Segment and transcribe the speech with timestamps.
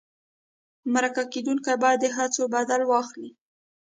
[0.93, 3.29] مرکه کېدونکی باید د هڅو بدل واخلي.